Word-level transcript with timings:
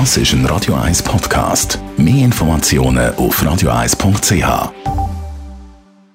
Das 0.00 0.16
ist 0.16 0.32
ein 0.32 0.44
Radio 0.46 0.74
1 0.74 1.04
Podcast. 1.04 1.78
Mehr 1.96 2.24
Informationen 2.24 3.14
auf 3.14 3.40
radio1.ch. 3.40 4.72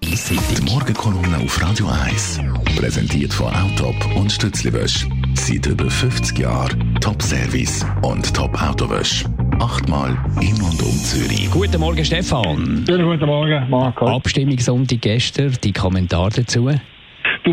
Die 0.02 0.70
Morgenkolumne 0.70 1.38
auf 1.38 1.64
Radio 1.64 1.88
1. 1.88 2.42
Präsentiert 2.76 3.34
von 3.34 3.48
Autop 3.54 3.96
und 4.18 4.34
Stützliwösch. 4.34 5.08
Seit 5.34 5.66
über 5.66 5.90
50 5.90 6.38
Jahren 6.40 6.98
Top-Service 7.00 7.86
und 8.02 8.34
Top-Autowösch. 8.34 9.24
Achtmal 9.60 10.10
in 10.42 10.62
und 10.62 10.84
um 10.84 10.98
Zürich. 10.98 11.50
Guten 11.50 11.80
Morgen, 11.80 12.04
Stefan. 12.04 12.84
Schönen 12.86 13.06
guten 13.06 13.28
Morgen, 13.28 13.70
Marco. 13.70 14.08
Abstimmungssonntag 14.08 15.00
gestern, 15.00 15.56
die 15.64 15.72
Kommentare 15.72 16.32
dazu. 16.32 16.70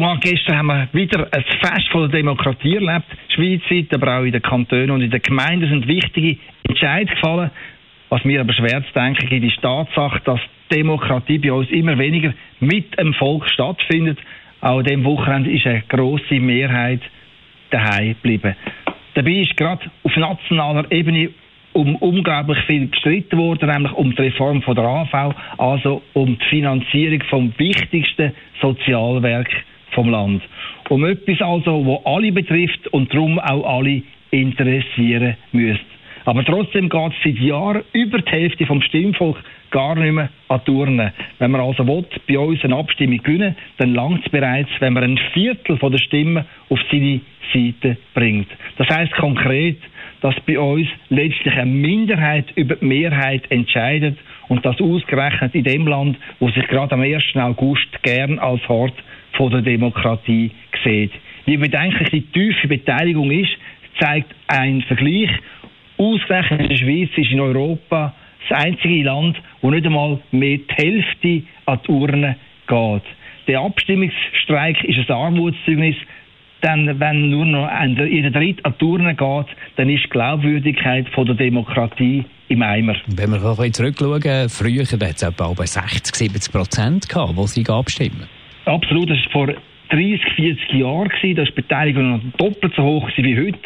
Marc, 0.01 0.21
gestern 0.23 0.59
haben 0.59 0.67
wir 0.67 0.89
wieder 0.93 1.29
ein 1.33 1.45
Fest 1.61 1.89
von 1.91 2.03
der 2.03 2.21
Demokratie 2.21 2.75
erlebt. 2.75 3.07
Schweizweit, 3.29 3.95
aber 3.95 4.19
auch 4.19 4.25
in 4.25 4.33
den 4.33 4.43
Kantonen 4.43 4.91
und 4.91 5.03
in 5.03 5.11
den 5.11 5.23
Gemeinden 5.23 5.69
sind 5.69 5.87
wichtige 5.87 6.39
Entscheidungen 6.69 7.15
gefallen. 7.15 7.51
Was 8.09 8.25
mir 8.25 8.41
aber 8.41 8.53
schwer 8.53 8.85
zu 8.85 8.93
denken 8.95 9.29
gibt, 9.29 9.45
ist 9.47 9.57
die 9.57 9.61
Tatsache, 9.61 10.21
dass 10.25 10.41
Demokratie 10.73 11.39
bei 11.39 11.53
uns 11.53 11.71
immer 11.71 11.99
weniger 11.99 12.35
mit 12.61 12.99
dem 12.99 13.15
Volk 13.15 13.49
stattfindet. 13.49 14.19
Auch 14.61 14.79
an 14.79 14.85
diesem 14.85 15.05
Wochenende 15.05 15.51
ist 15.51 15.67
eine 15.67 15.83
grosse 15.89 16.41
Mehrheit 16.41 17.03
daheim 17.71 18.09
geblieben. 18.09 18.57
Dabei 19.15 19.33
ist 19.33 19.57
gerade 19.57 19.91
auf 20.03 20.17
nationaler 20.17 20.91
Ebene 20.91 21.31
um 21.73 21.97
unglaublich 21.97 22.59
viel 22.67 22.89
gestritten 22.89 23.39
worden, 23.39 23.69
nämlich 23.69 23.93
um 23.93 24.15
die 24.15 24.23
Reform 24.23 24.63
von 24.63 24.75
der 24.75 24.85
AV, 24.85 25.35
also 25.59 26.03
um 26.15 26.39
die 26.39 26.45
Finanzierung 26.47 27.23
vom 27.29 27.53
wichtigsten 27.59 28.33
Sozialwerk 28.61 29.49
vom 29.97 30.11
Land. 30.11 30.43
Um 30.89 31.05
etwas 31.05 31.41
also, 31.41 31.85
wo 31.85 32.03
alle 32.05 32.31
betrifft 32.31 32.87
und 32.93 33.13
darum 33.13 33.41
auch 33.41 33.79
alle 33.79 34.03
interessieren 34.31 35.37
müsste. 35.51 35.85
Aber 36.25 36.45
trotzdem 36.45 36.89
geht 36.89 37.13
es 37.13 37.23
seit 37.25 37.39
Jahren 37.39 37.83
über 37.93 38.19
die 38.19 38.31
Hälfte 38.31 38.67
vom 38.67 38.83
Stimmvolk 38.83 39.37
gar 39.71 39.95
nicht 39.95 40.13
mehr 40.13 40.29
an 40.49 40.65
Turnen. 40.65 41.13
Wenn 41.39 41.51
man 41.53 41.61
also 41.61 41.87
will, 41.87 42.05
bei 42.29 42.39
uns 42.39 42.63
eine 42.65 42.77
Abstimmung 42.77 43.23
gewinnen, 43.23 43.57
dann 43.79 43.95
langt 43.95 44.27
es 44.27 44.33
bereits, 44.33 44.71
wenn 44.81 44.93
man 44.93 45.05
ein 45.05 45.19
Viertel 45.33 45.77
von 45.79 45.93
der 45.93 45.99
Stimmen 45.99 46.45
auf 46.69 46.81
seine 46.91 47.21
Seite 47.53 47.97
bringt. 48.15 48.49
Das 48.77 48.89
heißt 48.89 49.13
konkret, 49.13 49.79
dass 50.21 50.35
bei 50.47 50.59
uns 50.59 50.89
letztlich 51.09 51.55
eine 51.55 51.71
Minderheit 51.71 52.47
über 52.55 52.77
die 52.77 52.85
Mehrheit 52.85 53.51
entscheidet 53.51 54.19
und 54.49 54.65
das 54.65 54.81
ausgerechnet 54.81 55.55
in 55.55 55.65
dem 55.65 55.87
Land, 55.87 56.17
wo 56.39 56.49
sich 56.51 56.67
gerade 56.69 56.95
am 56.95 57.03
1. 57.03 57.23
August 57.35 58.03
gern 58.03 58.39
als 58.39 58.67
Hort 58.69 58.95
von 59.33 59.51
der 59.51 59.63
Demokratie 59.63 60.51
sieht. 60.85 61.13
Wie 61.45 61.57
bedenklich 61.57 62.11
die 62.11 62.23
tiefe 62.23 62.69
Beteiligung 62.69 63.31
ist, 63.31 63.57
zeigt 64.01 64.35
ein 64.49 64.83
Vergleich. 64.83 65.31
Ausgerechnet 65.99 66.71
die 66.71 66.79
Schweiz 66.79 67.11
ist 67.17 67.31
in 67.31 67.41
Europa 67.41 68.15
das 68.49 68.59
einzige 68.65 69.05
Land, 69.05 69.41
wo 69.61 69.71
nicht 69.71 69.87
einmal 69.87 70.19
mehr 70.31 70.59
die 70.59 70.75
Hälfte 70.75 71.43
an 71.67 71.81
die 71.87 71.91
Urne 71.91 72.37
geht. 72.67 73.03
Der 73.49 73.61
Abstimmungsstreik 73.61 74.83
ist 74.85 75.09
ein 75.09 75.17
Armutszeugnis. 75.17 75.97
Denn 76.63 76.99
wenn 76.99 77.31
nur 77.31 77.45
noch 77.45 77.69
jeder 78.09 78.31
Dritt 78.31 78.65
an 78.65 78.75
die 78.81 78.85
Urne 78.85 79.15
geht, 79.15 79.47
dann 79.77 79.91
ist 79.91 80.05
die 80.05 80.09
Glaubwürdigkeit 80.09 81.09
von 81.11 81.27
der 81.27 81.35
Demokratie 81.35 82.25
im 82.49 82.63
Eimer. 82.63 82.97
Wenn 83.07 83.31
wir 83.31 83.37
ein 83.37 83.57
bisschen 83.57 83.73
zurückschauen, 83.73 84.49
früher 84.49 84.85
hat 84.85 85.17
es 85.17 85.23
etwa 85.23 85.55
60, 85.55 86.15
70 86.15 86.53
Prozent 86.53 87.09
gehabt, 87.09 87.37
die 87.37 87.47
sie 87.47 87.67
abstimmen. 87.69 88.27
Absolut, 88.65 89.11
das 89.11 89.19
war 89.27 89.47
vor 89.47 89.55
30, 89.91 90.21
40 90.35 90.73
Jahren. 90.73 91.11
Da 91.23 91.37
war 91.37 91.45
die 91.45 91.53
Beteiligung 91.53 92.11
noch 92.11 92.21
doppelt 92.39 92.75
so 92.77 92.83
hoch 92.83 93.09
wie 93.17 93.37
heute. 93.37 93.59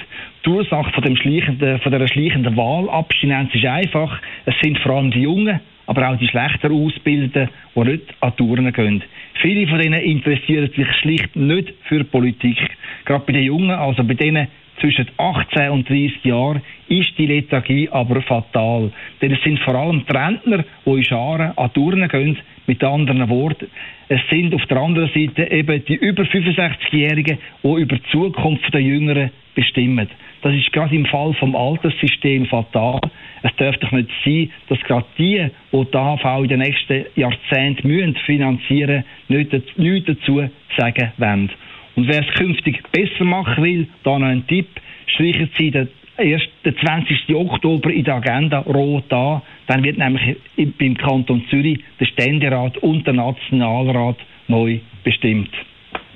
Die 0.45 0.49
Ursache 0.49 0.91
von, 0.93 1.03
dem 1.03 1.17
schleichenden, 1.17 1.81
von 1.81 1.93
dieser 1.93 2.09
schleichenden 2.09 2.57
Wahlabstinenz 2.57 3.55
ist 3.55 3.65
einfach, 3.65 4.21
es 4.47 4.55
sind 4.63 4.79
vor 4.79 4.97
allem 4.97 5.11
die 5.11 5.21
Jungen, 5.21 5.61
aber 5.91 6.09
auch 6.09 6.17
die 6.17 6.29
schlechter 6.29 6.71
Ausbildeten, 6.71 7.49
die 7.75 7.81
nicht 7.81 8.15
an 8.21 8.37
Touren 8.37 8.73
gehen. 8.73 9.03
Viele 9.43 9.67
von 9.67 9.81
denen 9.81 10.01
interessieren 10.01 10.71
sich 10.77 10.87
schlicht 11.01 11.35
nicht 11.35 11.75
für 11.89 12.05
Politik. 12.05 12.59
Gerade 13.05 13.25
bei 13.27 13.33
den 13.33 13.43
Jungen, 13.43 13.73
also 13.73 14.05
bei 14.05 14.15
denen 14.15 14.47
zwischen 14.81 15.09
18 15.17 15.71
und 15.71 15.89
30 15.89 16.25
Jahren, 16.25 16.63
ist 16.89 17.17
die 17.19 17.27
Lethargie 17.27 17.89
aber 17.91 18.21
fatal. 18.23 18.91
Denn 19.21 19.33
es 19.33 19.43
sind 19.43 19.61
vor 19.61 19.75
allem 19.75 20.05
die 20.09 20.17
Rentner, 20.17 20.65
die 20.85 20.91
in 20.91 21.05
Scharen 21.05 21.57
an 21.57 21.73
Touren 21.73 22.09
gehen, 22.09 22.39
mit 22.67 22.85
anderen 22.85 23.29
Worten. 23.29 23.67
Es 24.09 24.21
sind 24.31 24.55
auf 24.55 24.65
der 24.67 24.79
anderen 24.79 25.09
Seite 25.09 25.51
eben 25.51 25.85
die 25.85 25.97
über 25.97 26.23
65-Jährigen, 26.23 27.39
die 27.63 27.69
über 27.69 27.97
die 27.97 28.11
Zukunft 28.11 28.73
der 28.73 28.81
Jüngeren 28.81 29.31
bestimmen. 29.55 30.09
Das 30.43 30.55
ist 30.55 30.73
gerade 30.73 30.95
im 30.95 31.05
Fall 31.07 31.35
vom 31.35 31.55
Alterssystem 31.55 32.47
fatal. 32.47 33.01
Es 33.43 33.55
darf 33.57 33.77
doch 33.79 33.93
nicht 33.93 34.09
sein, 34.25 34.51
dass 34.69 34.81
gerade 34.81 35.07
die, 35.19 35.49
die 35.73 35.85
die 35.85 35.97
AHV 35.97 36.43
in 36.43 36.49
den 36.49 36.61
nächsten 36.61 37.07
Jahrzehnten 37.17 38.15
finanzieren 38.25 39.05
müssen, 39.29 39.63
nichts 39.77 40.07
dazu 40.07 40.49
sagen 40.77 41.13
wollen. 41.19 41.51
Und 41.97 42.09
wer 42.09 42.27
es 42.27 42.35
künftig 42.35 42.83
besser 42.93 43.25
machen 43.25 43.63
will, 43.63 43.89
da 44.05 44.19
noch 44.19 44.27
ein 44.27 44.47
Tipp, 44.47 44.69
streichen 45.07 45.51
Sie 45.59 45.71
den, 45.71 45.89
erst 46.19 46.49
den 46.65 46.77
20. 46.77 47.35
Oktober 47.35 47.91
in 47.91 48.05
der 48.05 48.17
Agenda 48.17 48.61
rot 48.61 49.13
an. 49.13 49.43
Dann 49.67 49.83
wird 49.83 49.99
nämlich 49.99 50.37
beim 50.79 50.97
Kanton 50.97 51.45
Zürich 51.51 51.81
der 51.99 52.07
Ständerat 52.07 52.77
und 52.79 53.07
der 53.07 53.15
Nationalrat 53.15 54.17
neu 54.49 54.79
bestimmt. 55.05 55.51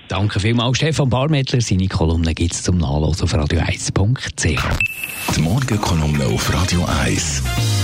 Danke 0.09 0.39
vielmals, 0.39 0.77
Stefan 0.77 1.09
Barmettler. 1.09 1.61
Seine 1.61 1.89
Kolumne 1.89 2.35
gibt 2.35 2.53
es 2.53 2.63
zum 2.63 2.79
Nachlesen 2.79 3.25
auf 3.25 3.35
radio1.ch. 3.35 5.37
Die 5.37 5.41
Morgenkolumne 5.41 6.27
auf 6.27 6.53
Radio 6.53 6.85
1. 7.05 7.84